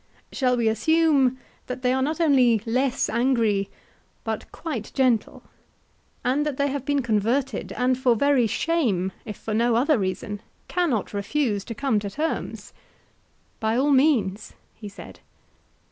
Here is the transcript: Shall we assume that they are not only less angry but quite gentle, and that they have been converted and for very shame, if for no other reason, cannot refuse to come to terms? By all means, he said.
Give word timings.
Shall 0.31 0.57
we 0.57 0.67
assume 0.67 1.37
that 1.67 1.83
they 1.83 1.93
are 1.93 2.01
not 2.01 2.19
only 2.19 2.59
less 2.65 3.07
angry 3.07 3.69
but 4.23 4.51
quite 4.51 4.91
gentle, 4.95 5.43
and 6.25 6.43
that 6.43 6.57
they 6.57 6.69
have 6.69 6.85
been 6.85 7.03
converted 7.03 7.71
and 7.73 7.95
for 7.95 8.15
very 8.15 8.47
shame, 8.47 9.11
if 9.25 9.37
for 9.37 9.53
no 9.53 9.75
other 9.75 9.99
reason, 9.99 10.41
cannot 10.67 11.13
refuse 11.13 11.63
to 11.65 11.75
come 11.75 11.99
to 11.99 12.09
terms? 12.09 12.73
By 13.59 13.77
all 13.77 13.91
means, 13.91 14.53
he 14.73 14.89
said. 14.89 15.19